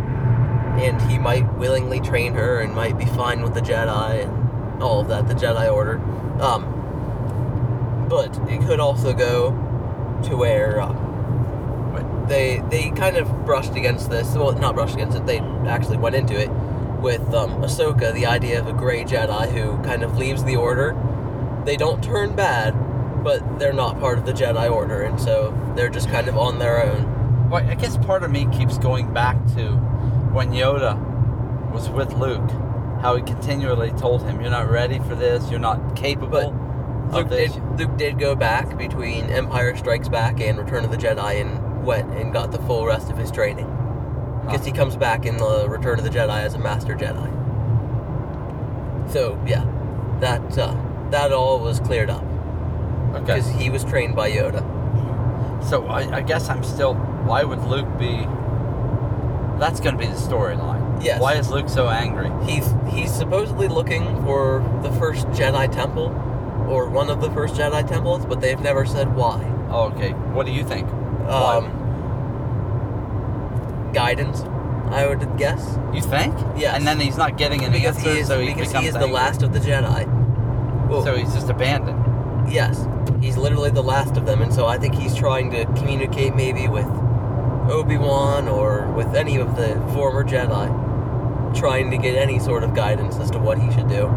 [0.78, 5.02] and he might willingly train her and might be fine with the Jedi and all
[5.02, 6.00] of that, the Jedi Order.
[6.42, 6.71] Um,
[8.12, 9.52] but it could also go
[10.22, 14.36] to where um, they they kind of brushed against this.
[14.36, 15.26] Well, not brushed against it.
[15.26, 16.50] They actually went into it
[17.00, 20.94] with um, Ahsoka, the idea of a gray Jedi who kind of leaves the Order.
[21.66, 22.74] They don't turn bad,
[23.24, 26.60] but they're not part of the Jedi Order, and so they're just kind of on
[26.60, 27.50] their own.
[27.50, 29.70] well, I guess part of me keeps going back to
[30.34, 31.00] when Yoda
[31.72, 32.52] was with Luke,
[33.02, 35.50] how he continually told him, "You're not ready for this.
[35.50, 36.61] You're not capable
[37.12, 41.42] Luke did, Luke did go back between Empire Strikes Back and Return of the Jedi
[41.42, 43.68] and went and got the full rest of his training.
[44.46, 44.66] Because Huh.
[44.66, 47.30] he comes back in the Return of the Jedi as a Master Jedi.
[49.12, 49.66] So yeah,
[50.20, 50.76] that uh,
[51.10, 52.24] that all was cleared up
[53.14, 53.20] Okay.
[53.20, 54.64] because he was trained by Yoda.
[55.70, 56.94] So I, I guess I'm still.
[56.96, 58.26] Why would Luke be?
[59.60, 61.04] That's going to be the storyline.
[61.04, 61.22] Yes.
[61.22, 62.32] Why is Luke so angry?
[62.50, 66.10] He's he's supposedly looking for the first Jedi temple,
[66.72, 69.44] or one of the first Jedi temples, but they've never said why.
[69.70, 70.12] Oh, okay.
[70.12, 70.88] What do you think?
[71.28, 71.70] Um,
[73.94, 74.42] guidance,
[74.90, 75.78] I would guess.
[75.94, 76.34] You think?
[76.58, 76.76] Yeah.
[76.76, 78.96] And then he's not getting any because he is, so he because becomes he is
[78.96, 80.08] the last of the Jedi.
[80.88, 82.52] Well, So he's just abandoned.
[82.52, 82.86] yes,
[83.22, 86.68] he's literally the last of them, and so I think he's trying to communicate maybe
[86.68, 86.88] with
[87.70, 90.68] Obi Wan or with any of the former Jedi,
[91.58, 94.08] trying to get any sort of guidance as to what he should do.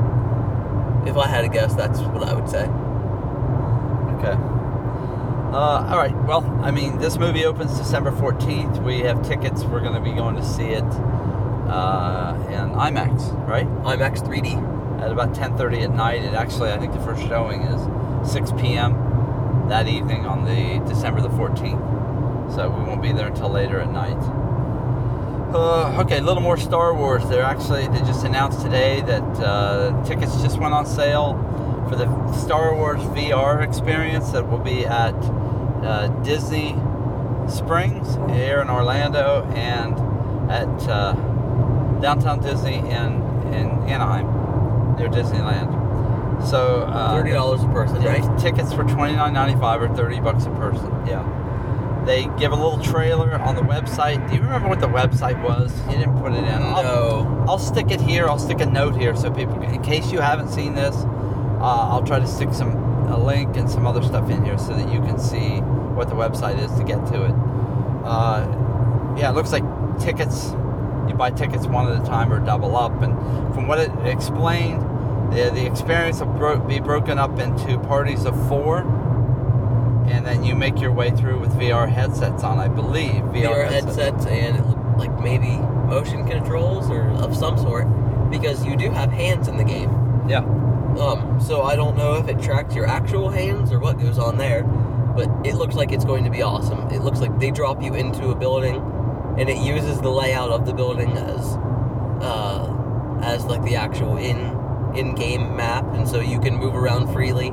[1.07, 2.65] If I had to guess, that's what I would say.
[4.19, 4.39] Okay.
[5.53, 6.17] Uh, all right.
[6.25, 8.83] Well, I mean, this movie opens December 14th.
[8.83, 9.65] We have tickets.
[9.65, 13.67] We're going to be going to see it uh, in IMAX, right?
[13.85, 15.01] IMAX 3D.
[15.01, 16.25] At about 10:30 at night.
[16.25, 19.69] It actually, I think the first showing is 6 p.m.
[19.69, 22.55] that evening on the December the 14th.
[22.55, 24.21] So we won't be there until later at night.
[25.55, 27.23] Uh, okay, a little more Star Wars.
[27.29, 31.35] They're actually they just announced today that uh, tickets just went on sale
[31.89, 36.73] for the Star Wars VR experience that will be at uh, Disney
[37.49, 39.95] Springs here in Orlando and
[40.51, 41.13] at uh,
[42.01, 43.23] downtown Disney in
[43.55, 44.27] in Anaheim
[44.97, 45.71] near Disneyland.
[46.49, 48.39] So uh, Thirty dollars a person, yeah, right?
[48.41, 50.91] Tickets for twenty nine ninety five or thirty bucks a person.
[51.07, 51.23] Yeah.
[52.07, 54.29] They give a little trailer on the website.
[54.29, 55.73] Do you remember what the website was?
[55.87, 56.45] You didn't put it in.
[56.63, 57.45] I'll, No.
[57.49, 58.27] I'll stick it here.
[58.29, 62.03] I'll stick a note here so people, in case you haven't seen this, uh, I'll
[62.05, 62.73] try to stick some
[63.09, 65.59] a link and some other stuff in here so that you can see
[65.95, 67.35] what the website is to get to it.
[68.05, 68.47] Uh,
[69.17, 69.63] yeah, it looks like
[70.01, 70.53] tickets.
[71.09, 73.15] You buy tickets one at a time or double up, and
[73.55, 74.81] from what it explained,
[75.33, 78.83] the the experience will bro- be broken up into parties of four,
[80.15, 82.59] and then you make your way through with VR headsets on.
[82.59, 85.57] I believe VR headsets and like maybe
[85.89, 87.87] motion controls or of some sort,
[88.31, 89.91] because you do have hands in the game.
[90.29, 90.45] Yeah.
[90.99, 94.39] Um, so I don't know if it tracks your actual hands or what goes on
[94.39, 96.89] there, but it looks like it's going to be awesome.
[96.91, 98.77] It looks like they drop you into a building,
[99.37, 101.57] and it uses the layout of the building as,
[102.23, 104.63] uh, as like the actual in
[104.95, 107.53] in game map, and so you can move around freely.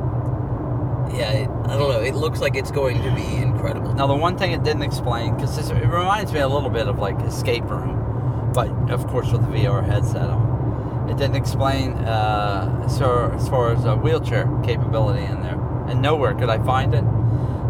[1.14, 2.02] Yeah, it, I don't know.
[2.02, 3.94] It looks like it's going to be incredible.
[3.94, 7.00] Now, the one thing it didn't explain, because it reminds me a little bit of
[7.00, 11.10] like Escape Room, but of course with the VR headset on.
[11.10, 16.34] It didn't explain uh, so, as far as a wheelchair capability in there, and nowhere
[16.34, 17.04] could I find it.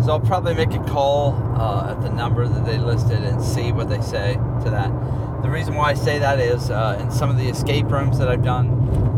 [0.03, 3.71] So I'll probably make a call uh, at the number that they listed and see
[3.71, 4.91] what they say to that.
[5.41, 8.27] The reason why I say that is uh, in some of the escape rooms that
[8.27, 9.10] I've done,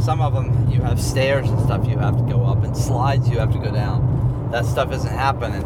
[0.00, 3.28] some of them you have stairs and stuff you have to go up and slides
[3.28, 4.50] you have to go down.
[4.50, 5.62] That stuff isn't happening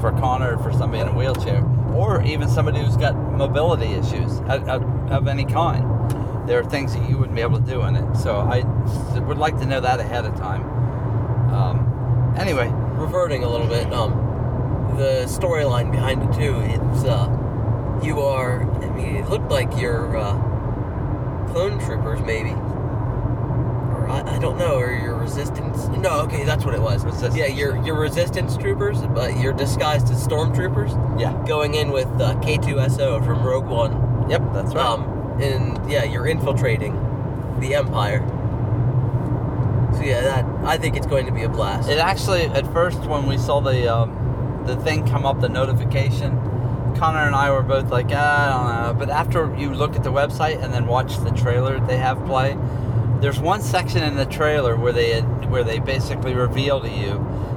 [0.00, 4.38] for Connor or for somebody in a wheelchair or even somebody who's got mobility issues
[4.40, 5.84] of, of, any kind.
[6.48, 8.16] There are things that you wouldn't be able to do in it.
[8.16, 8.64] So I
[9.20, 10.62] would like to know that ahead of time.
[11.54, 16.56] Um, anyway, reverting a little bit, um, the storyline behind it too.
[16.60, 18.62] It's uh, you are.
[18.82, 20.34] I mean, it looked like you're uh,
[21.52, 22.50] clone troopers, maybe,
[24.26, 25.86] I, don't know, or your resistance.
[25.88, 27.04] No, okay, that's what it was.
[27.04, 27.36] Resistance.
[27.36, 31.42] Yeah, you're you're resistance troopers, but you're disguised as stormtroopers, yeah.
[31.46, 34.30] going in with uh, K2SO from Rogue One.
[34.30, 34.86] Yep, that's right.
[34.86, 36.94] Um, and yeah, you're infiltrating
[37.60, 38.20] the Empire.
[39.94, 41.88] So yeah, that I think it's going to be a blast.
[41.88, 46.36] It actually, at first, when we saw the um, the thing come up, the notification,
[46.96, 49.06] Connor and I were both like, ah, I don't know.
[49.06, 52.56] But after you look at the website and then watch the trailer they have play,
[53.24, 57.12] there's one section in the trailer where they where they basically reveal to you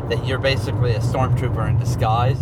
[0.07, 2.39] that you're basically a stormtrooper in disguise.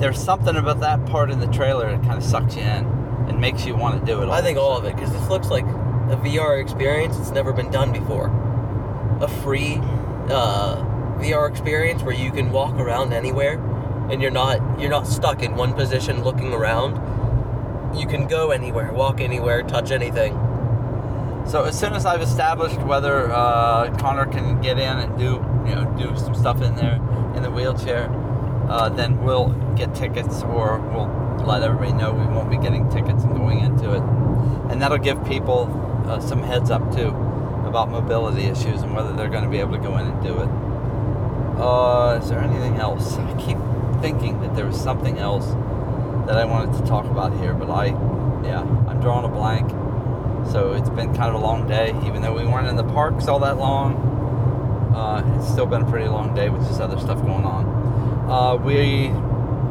[0.00, 2.86] There's something about that part in the trailer that kind of sucks you in
[3.28, 4.28] and makes you want to do it.
[4.28, 7.70] I think all of it because this looks like a VR experience that's never been
[7.70, 8.26] done before.
[9.20, 9.76] A free
[10.28, 10.82] uh,
[11.20, 13.60] VR experience where you can walk around anywhere,
[14.10, 16.96] and you're not you're not stuck in one position looking around.
[17.96, 20.49] You can go anywhere, walk anywhere, touch anything.
[21.50, 25.74] So as soon as I've established whether uh, Connor can get in and do you
[25.74, 26.94] know do some stuff in there
[27.34, 28.08] in the wheelchair,
[28.68, 31.08] uh, then we'll get tickets or we'll
[31.44, 34.02] let everybody know we won't be getting tickets and going into it,
[34.70, 35.66] and that'll give people
[36.06, 37.08] uh, some heads up too
[37.66, 40.40] about mobility issues and whether they're going to be able to go in and do
[40.40, 40.48] it.
[41.60, 43.16] Uh, is there anything else?
[43.16, 43.58] I keep
[44.00, 45.46] thinking that there was something else
[46.28, 47.86] that I wanted to talk about here, but I,
[48.46, 49.72] yeah, I'm drawing a blank.
[50.48, 53.28] So it's been kind of a long day, even though we weren't in the parks
[53.28, 53.94] all that long.
[54.94, 57.64] Uh, it's still been a pretty long day with just other stuff going on.
[58.30, 59.08] Uh, we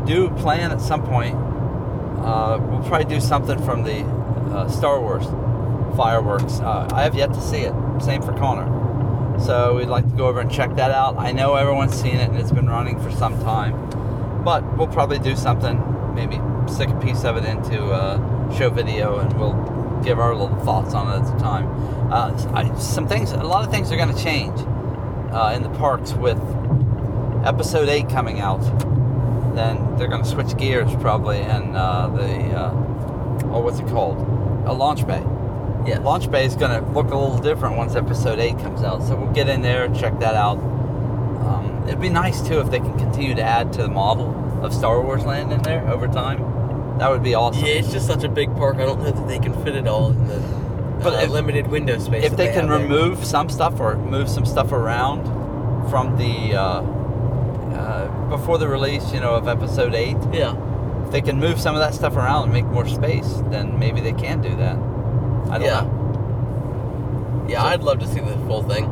[0.05, 1.35] do plan at some point.
[1.35, 4.01] Uh, we'll probably do something from the
[4.55, 5.25] uh, Star Wars
[5.95, 6.59] fireworks.
[6.59, 7.73] Uh, I have yet to see it.
[8.01, 8.79] Same for Conner.
[9.39, 11.17] So we'd like to go over and check that out.
[11.17, 15.19] I know everyone's seen it and it's been running for some time, but we'll probably
[15.19, 15.81] do something.
[16.13, 16.39] Maybe
[16.71, 19.53] stick a piece of it into a show video and we'll
[20.03, 21.67] give our little thoughts on it at the time.
[22.11, 24.59] Uh, I, some things, a lot of things are going to change
[25.31, 26.37] uh, in the parks with
[27.45, 28.61] episode 8 coming out.
[29.55, 32.71] Then they're going to switch gears probably and uh, the, uh,
[33.51, 34.17] oh, what's it called?
[34.67, 35.23] A launch bay.
[35.85, 35.99] Yeah.
[35.99, 39.01] Launch Bay is going to look a little different once episode 8 comes out.
[39.01, 40.57] So we'll get in there and check that out.
[40.57, 44.73] Um, it'd be nice too if they can continue to add to the model of
[44.73, 46.48] Star Wars Land in there over time.
[46.99, 47.63] That would be awesome.
[47.65, 48.77] Yeah, it's just such a big park.
[48.77, 50.37] I don't know that they can fit it all in the
[51.03, 52.25] But uh, if- limited window space.
[52.25, 52.99] if that they can have there.
[52.99, 55.23] remove some stuff or move some stuff around
[55.89, 60.55] from the uh, uh, before the release, you know, of episode 8, Yeah.
[61.05, 64.01] if they can move some of that stuff around and make more space, then maybe
[64.01, 64.75] they can do that.
[65.49, 65.81] I don't Yeah.
[65.81, 67.45] know.
[67.47, 68.85] Yeah, I'd love to see the full thing.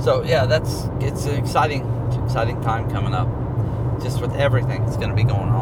[0.00, 1.82] So yeah, that's it's an exciting,
[2.24, 3.28] exciting time coming up.
[4.02, 5.57] Just with everything that's going to be going on.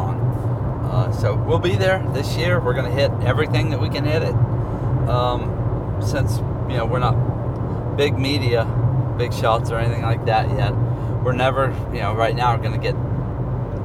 [0.89, 2.59] Uh, so we'll be there this year.
[2.59, 4.35] We're going to hit everything that we can hit it.
[5.09, 6.37] Um, since
[6.69, 8.65] you know we're not big media,
[9.17, 10.73] big shots or anything like that yet.
[11.23, 12.95] We're never, you know, right now going to get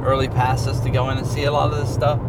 [0.04, 2.20] early passes to go in and see a lot of this stuff.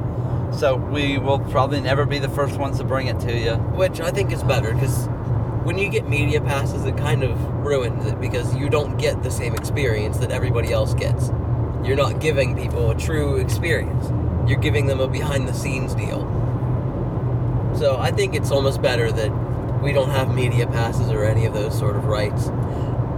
[0.57, 3.55] So we will probably never be the first ones to bring it to you.
[3.55, 5.07] Which I think is better because
[5.63, 9.31] when you get media passes, it kind of ruins it because you don't get the
[9.31, 11.29] same experience that everybody else gets.
[11.83, 14.05] You're not giving people a true experience.
[14.47, 16.21] You're giving them a behind the scenes deal.
[17.77, 19.32] So I think it's almost better that
[19.82, 22.45] we don't have media passes or any of those sort of rights.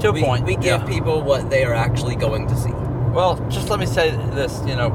[0.02, 0.86] To a we, point, we give yeah.
[0.86, 2.72] people what they are actually going to see.
[2.72, 4.62] Well, just let me say this.
[4.66, 4.90] You know,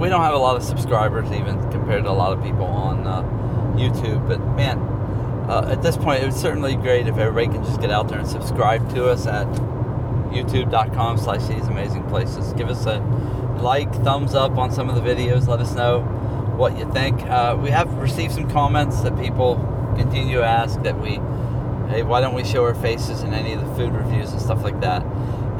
[0.00, 3.06] we don't have a lot of subscribers even compared to a lot of people on
[3.06, 3.22] uh,
[3.76, 4.26] YouTube.
[4.28, 4.78] But man,
[5.48, 8.08] uh, at this point, it would certainly be great if everybody can just get out
[8.08, 9.46] there and subscribe to us at
[10.32, 12.52] youtube.com slash these amazing places.
[12.54, 13.00] Give us a
[13.62, 15.48] like, thumbs up on some of the videos.
[15.48, 16.00] Let us know
[16.56, 17.22] what you think.
[17.22, 19.56] Uh, we have received some comments that people
[19.96, 21.12] continue to ask that we,
[21.90, 24.62] hey, why don't we show our faces in any of the food reviews and stuff
[24.62, 25.02] like that.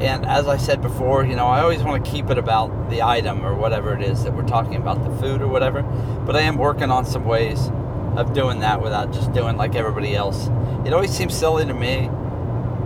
[0.01, 3.03] And as I said before, you know, I always want to keep it about the
[3.03, 5.81] item or whatever it is that we're talking about, the food or whatever.
[6.25, 7.69] But I am working on some ways
[8.17, 10.49] of doing that without just doing like everybody else.
[10.85, 12.09] It always seems silly to me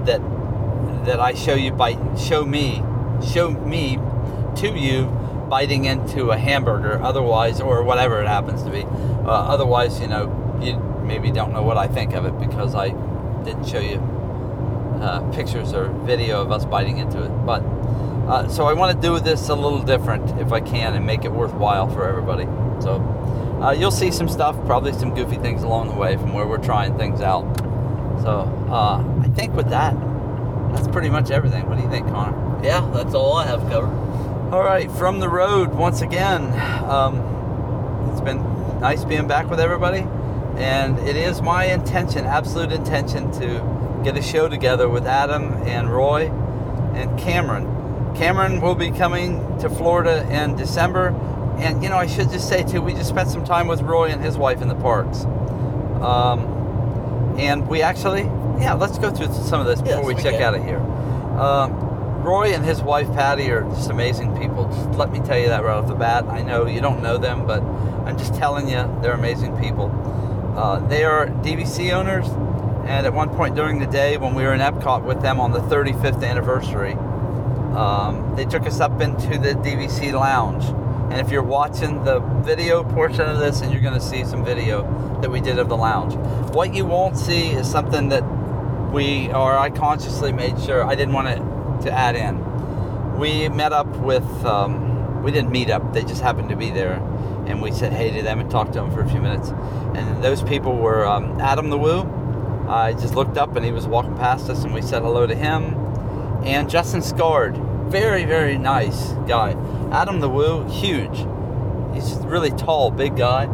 [0.05, 0.21] that
[1.05, 2.83] that I show you by show me,
[3.25, 3.97] show me
[4.57, 5.05] to you
[5.49, 7.01] biting into a hamburger.
[7.01, 8.83] Otherwise, or whatever it happens to be.
[8.83, 12.89] Uh, otherwise, you know, you maybe don't know what I think of it because I
[13.43, 13.97] didn't show you
[15.01, 17.29] uh, pictures or video of us biting into it.
[17.45, 17.61] But
[18.27, 21.23] uh, so I want to do this a little different if I can and make
[21.23, 22.45] it worthwhile for everybody.
[22.81, 22.95] So
[23.61, 26.57] uh, you'll see some stuff, probably some goofy things along the way from where we're
[26.57, 27.45] trying things out.
[28.21, 29.95] So uh, I think with that,
[30.73, 31.67] that's pretty much everything.
[31.69, 32.35] What do you think, Conner?
[32.63, 33.95] Yeah, that's all I have covered.
[34.51, 36.41] All right, from the road once again.
[36.89, 37.17] Um,
[38.11, 38.41] it's been
[38.79, 40.05] nice being back with everybody,
[40.55, 45.91] and it is my intention, absolute intention, to get a show together with Adam and
[45.91, 46.27] Roy
[46.95, 47.65] and Cameron.
[48.15, 51.09] Cameron will be coming to Florida in December,
[51.57, 54.11] and you know I should just say too, we just spent some time with Roy
[54.11, 55.25] and his wife in the parks,
[56.01, 58.21] um, and we actually,
[58.61, 60.41] yeah, let's go through some of this before Yes, we, we check can.
[60.43, 60.79] out of here.
[61.37, 61.86] Um,
[62.27, 64.65] Roy and his wife Patty are just amazing people.
[64.65, 66.25] Just let me tell you that right off the bat.
[66.25, 69.89] I know you don't know them, but I'm just telling you they're amazing people.
[70.57, 72.27] Uh, they are DVC owners,
[72.85, 75.53] and at one point during the day when we were in Epcot with them on
[75.53, 76.95] the 35th anniversary,
[77.77, 80.65] um, they took us up into the DVC lounge.
[81.09, 84.43] And if you're watching the video portion of this, and you're going to see some
[84.43, 84.83] video
[85.21, 86.15] that we did of the lounge,
[86.53, 88.23] what you won't see is something that
[88.91, 91.41] we or I consciously made sure I didn't want it
[91.81, 93.17] to add in.
[93.19, 96.95] We met up with, um, we didn't meet up, they just happened to be there.
[97.47, 99.49] And we said hey to them and talked to them for a few minutes.
[99.95, 102.01] And those people were um, Adam the Woo.
[102.67, 105.33] I just looked up and he was walking past us and we said hello to
[105.35, 105.73] him.
[106.43, 107.57] And Justin Scarred,
[107.89, 109.51] very, very nice guy.
[109.91, 111.25] Adam the Woo, huge.
[111.93, 113.45] he's really tall, big guy,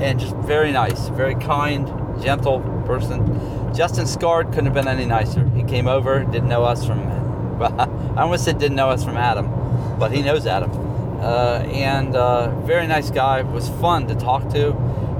[0.00, 1.86] and just very nice, very kind,
[2.22, 3.74] gentle person.
[3.74, 5.48] Justin Scarred couldn't have been any nicer.
[5.50, 6.98] He came over, didn't know us from,
[8.16, 9.48] I almost said didn't know us from Adam,
[9.98, 10.70] but he knows Adam.
[11.20, 13.42] Uh, and uh, very nice guy.
[13.42, 14.72] Was fun to talk to.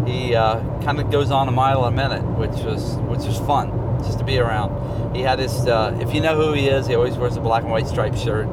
[0.06, 3.70] He uh, kind of goes on a mile a minute, which was which was fun
[4.02, 5.14] just to be around.
[5.14, 7.62] He had his, uh, if you know who he is, he always wears a black
[7.62, 8.46] and white striped shirt,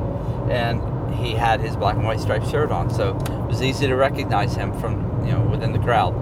[0.49, 0.81] and
[1.15, 4.55] he had his black and white striped shirt on, so it was easy to recognize
[4.55, 6.13] him from you know within the crowd.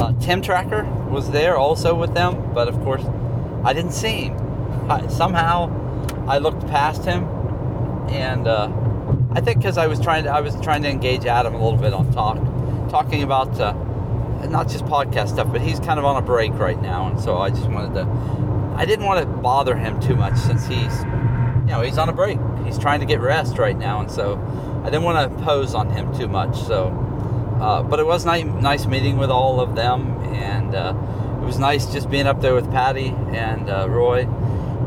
[0.00, 3.04] Uh, Tim Tracker was there also with them, but of course,
[3.64, 4.90] I didn't see him.
[4.90, 5.66] I, somehow,
[6.26, 7.24] I looked past him,
[8.08, 8.70] and uh,
[9.32, 11.78] I think because I was trying to, I was trying to engage Adam a little
[11.78, 12.36] bit on talk,
[12.90, 13.72] talking about uh,
[14.46, 17.38] not just podcast stuff, but he's kind of on a break right now, and so
[17.38, 18.72] I just wanted to.
[18.76, 22.12] I didn't want to bother him too much since he's, you know, he's on a
[22.12, 22.38] break.
[22.64, 24.38] He's trying to get rest right now, and so
[24.82, 26.56] I didn't want to impose on him too much.
[26.62, 26.88] So,
[27.60, 30.94] uh, but it was nice, nice meeting with all of them, and uh,
[31.40, 34.26] it was nice just being up there with Patty and uh, Roy,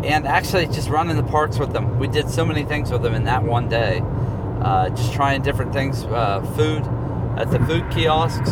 [0.06, 1.98] and actually just running the parks with them.
[2.00, 4.02] We did so many things with them in that one day,
[4.62, 6.84] uh, just trying different things, uh, food
[7.38, 8.52] at the food kiosks.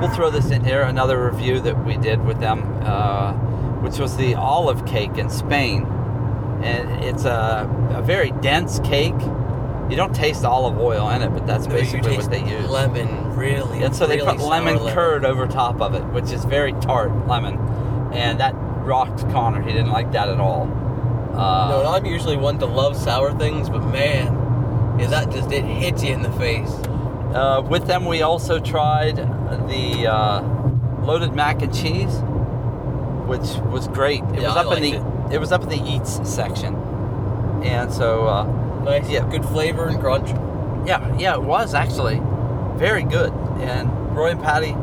[0.00, 0.82] We'll throw this in here.
[0.82, 3.32] Another review that we did with them, uh,
[3.80, 5.84] which was the olive cake in Spain,
[6.62, 9.14] and it's a, a very dense cake.
[9.88, 12.68] You don't taste olive oil in it, but that's No, basically what they use.
[12.68, 13.82] Lemon, really.
[13.82, 14.92] And so they put lemon lemon.
[14.92, 17.56] curd over top of it, which is very tart lemon,
[18.12, 18.54] and that
[18.88, 19.60] rocked Conner.
[19.62, 20.62] He didn't like that at all.
[21.34, 24.26] Uh, No, I'm usually one to love sour things, but man,
[24.98, 26.72] yeah, that just it hits you in the face.
[27.34, 29.16] uh, with them, we also tried
[29.68, 30.40] the uh,
[31.02, 32.14] loaded mac and cheese,
[33.30, 34.22] which was great.
[34.34, 35.38] It Yeah, was up in the liked it.
[35.38, 36.74] was up in the eats section,
[37.62, 38.44] and so uh,
[38.84, 39.28] Nice, Yeah.
[39.28, 40.30] good flavor and crunch.
[40.86, 42.20] yeah, yeah, it was actually
[42.76, 43.32] very good.
[43.60, 44.74] And Roy and Patty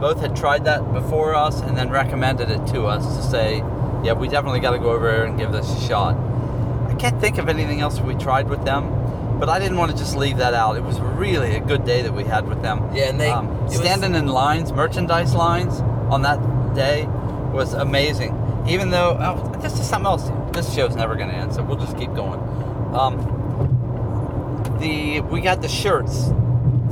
[0.00, 3.58] both had tried that before us, and then recommended it to us to say,
[4.04, 6.16] yeah, we definitely got to go over here and give this a shot.
[6.88, 9.96] I can't think of anything else we tried with them, but I didn't want to
[9.96, 10.76] just leave that out.
[10.76, 12.88] It was really a good day that we had with them.
[12.94, 15.80] Yeah, and they- um, it was- standing in lines, merchandise lines
[16.10, 16.38] on that
[16.74, 17.06] day
[17.52, 18.36] was amazing.
[18.68, 20.30] Even though oh, this is something else.
[20.52, 22.38] This show's never going to end, so we'll just keep going.
[22.94, 23.16] Um,
[24.78, 26.30] the we got the shirts.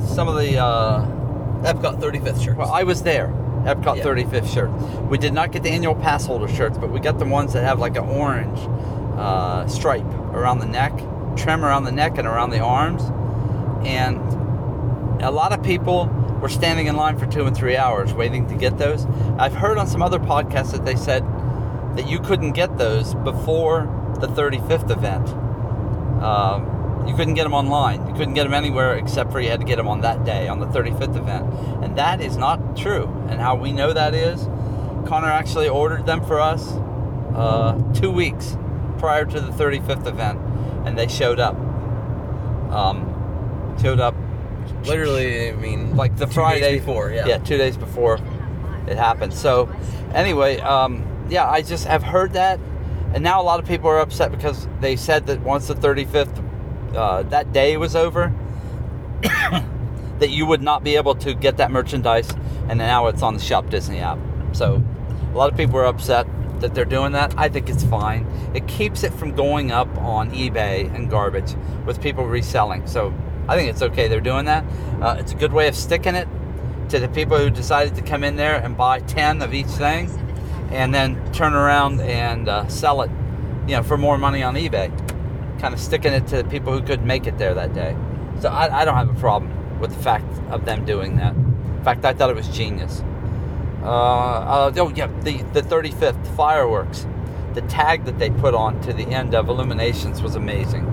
[0.07, 1.05] Some of the uh,
[1.63, 2.57] Epcot 35th shirts.
[2.57, 3.27] well, I was there.
[3.65, 4.03] Epcot Yeah.
[4.03, 4.69] 35th shirt.
[5.09, 7.63] We did not get the annual pass holder shirts, but we got the ones that
[7.63, 8.59] have like an orange
[9.17, 10.93] uh, stripe around the neck,
[11.35, 13.01] trim around the neck and around the arms.
[13.85, 14.17] And
[15.21, 16.05] a lot of people
[16.41, 19.05] were standing in line for two and three hours waiting to get those.
[19.39, 21.23] I've heard on some other podcasts that they said
[21.97, 23.87] that you couldn't get those before
[24.19, 25.27] the 35th event.
[26.23, 28.07] Um, you couldn't get them online.
[28.07, 30.47] You couldn't get them anywhere except for you had to get them on that day,
[30.47, 31.53] on the 35th event.
[31.83, 33.05] And that is not true.
[33.29, 34.43] And how we know that is,
[35.07, 36.71] Conner actually ordered them for us
[37.35, 38.57] uh, two weeks
[38.97, 40.39] prior to the 35th event,
[40.85, 41.55] and they showed up.
[42.71, 44.15] Um, showed up
[44.83, 47.11] Literally, I mean, like the Friday before.
[47.11, 47.25] Yeah.
[47.25, 48.19] yeah, two days before
[48.87, 49.33] it happened.
[49.33, 49.69] So,
[50.13, 52.59] anyway, um, yeah, I just have heard that,
[53.13, 56.43] and now a lot of people are upset because they said that once the 35th
[56.97, 58.33] uh, that day was over,
[59.21, 62.29] that you would not be able to get that merchandise,
[62.69, 64.19] and now it's on the Shop Disney app.
[64.51, 64.83] So,
[65.33, 66.27] a lot of people are upset
[66.61, 67.33] that they're doing that.
[67.37, 68.25] I think it's fine.
[68.53, 72.87] It keeps it from going up on eBay and garbage with people reselling.
[72.87, 73.13] So,
[73.47, 74.65] I think it's okay they're doing that.
[75.01, 76.27] Uh, it's a good way of sticking it
[76.89, 80.09] to the people who decided to come in there and buy 10 of each thing
[80.71, 83.11] and then turn around and uh, sell it,
[83.67, 84.91] you know, for more money on eBay.
[85.59, 87.95] Kind of sticking it to the people who couldn't make it there that day.
[88.39, 91.33] So I, I don't have a problem with the fact of them doing that.
[91.35, 93.01] In fact, I thought it was genius.
[93.83, 97.07] Uh, uh, oh, yeah, the, the 35th fireworks.
[97.53, 100.85] The tag that they put on to the end of Illuminations was amazing.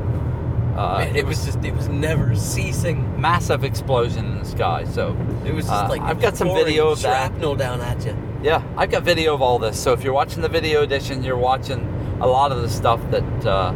[0.76, 3.20] Uh, Man, it was just, it was never ceasing.
[3.20, 4.84] massive explosion in the sky.
[4.84, 7.30] So It was just Uh, like I've got some video of that.
[7.30, 8.16] shrapnel down at you.
[8.42, 9.78] Yeah, I've got video of all this.
[9.80, 11.88] So if you're watching the video edition, you're watching
[12.20, 13.72] a lot of the stuff that uh,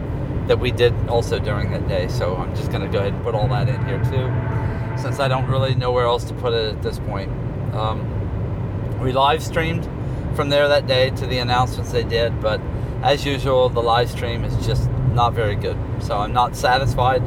[0.48, 2.08] that we did also during that day.
[2.08, 5.28] So I'm just gonna go ahead and put all that in here too, since I
[5.28, 7.30] don't really know where else to put it at this point.
[7.74, 9.88] Um, we live streamed
[10.34, 12.60] from there that day to the announcements they did, but
[13.02, 15.76] as usual, the live stream is just not very good.
[16.00, 17.22] So I'm not satisfied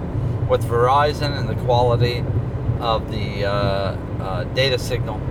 [0.50, 2.26] with Verizon and the quality
[2.80, 5.22] of the uh, uh, data signal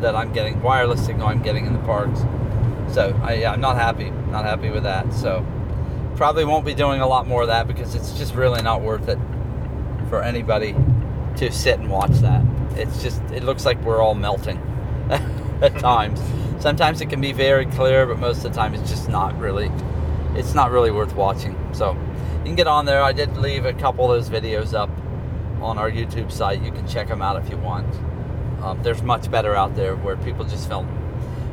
[0.00, 2.20] that I'm getting, wireless signal I'm getting in the parks.
[2.94, 5.12] So I, I'm not happy, not happy with that.
[5.12, 5.44] So
[6.16, 9.08] probably won't be doing a lot more of that because it's just really not worth
[9.08, 9.18] it
[10.08, 10.74] for anybody
[11.36, 12.44] to sit and watch that.
[12.76, 14.58] it's just it looks like we're all melting
[15.60, 16.20] at times.
[16.60, 19.70] Sometimes it can be very clear, but most of the time it's just not really.
[20.34, 21.56] It's not really worth watching.
[21.72, 23.02] So you can get on there.
[23.02, 24.90] I did leave a couple of those videos up
[25.60, 26.62] on our YouTube site.
[26.62, 27.86] You can check them out if you want.
[28.62, 30.88] Um, there's much better out there where people just film.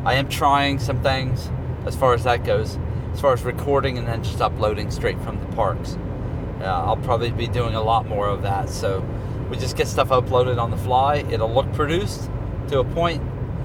[0.05, 1.49] I am trying some things
[1.86, 2.78] as far as that goes,
[3.14, 5.97] as far as recording and then just uploading straight from the parks.
[6.59, 8.70] Uh, I'll probably be doing a lot more of that.
[8.70, 9.03] So
[9.49, 11.18] we just get stuff uploaded on the fly.
[11.30, 12.30] It'll look produced
[12.70, 13.22] to a point.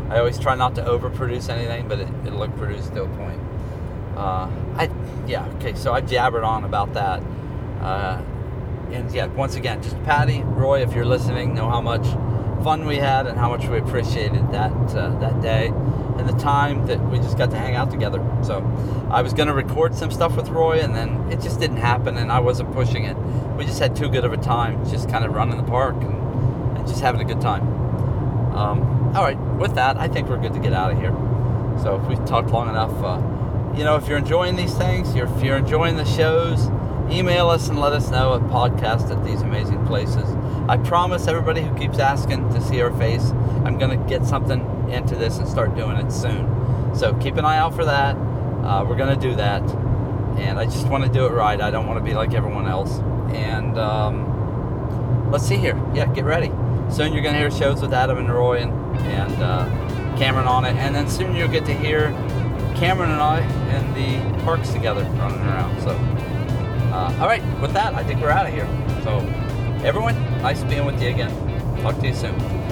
[0.08, 3.40] I always try not to overproduce anything, but it, it'll look produced to a point.
[4.16, 4.90] Uh, I
[5.26, 5.74] yeah okay.
[5.74, 7.22] So I jabbered on about that.
[7.80, 8.22] Uh,
[8.90, 12.06] and yeah, once again, just Patty, Roy, if you're listening, know how much
[12.62, 15.72] fun we had and how much we appreciated that uh, that day
[16.18, 18.24] and the time that we just got to hang out together.
[18.42, 18.64] So
[19.10, 22.16] I was going to record some stuff with Roy, and then it just didn't happen,
[22.16, 23.16] and I wasn't pushing it.
[23.56, 26.78] We just had too good of a time, just kind of running the park and,
[26.78, 27.62] and just having a good time.
[28.56, 31.12] Um, all right, with that, I think we're good to get out of here.
[31.82, 33.20] So if we've talked long enough, uh,
[33.76, 36.68] you know, if you're enjoying these things, you're, if you're enjoying the shows,
[37.10, 40.24] email us and let us know at podcast at these amazing places.
[40.68, 43.30] I promise everybody who keeps asking to see our face,
[43.64, 44.60] I'm going to get something
[44.90, 46.94] into this and start doing it soon.
[46.94, 48.16] So keep an eye out for that.
[48.16, 49.62] Uh, we're going to do that.
[50.38, 51.60] And I just want to do it right.
[51.60, 52.98] I don't want to be like everyone else.
[53.34, 55.80] And um, let's see here.
[55.94, 56.48] Yeah, get ready.
[56.90, 58.72] Soon you're going to hear shows with Adam and Roy and,
[59.06, 59.66] and uh,
[60.18, 60.74] Cameron on it.
[60.76, 62.10] And then soon you'll get to hear
[62.76, 63.40] Cameron and I
[63.76, 65.80] in the parks together running around.
[65.82, 65.90] So,
[66.92, 68.66] uh, all right, with that, I think we're out of here.
[69.02, 69.20] So,
[69.86, 71.30] everyone, nice being with you again.
[71.80, 72.65] Talk to you soon.